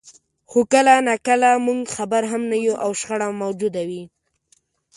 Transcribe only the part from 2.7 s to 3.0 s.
او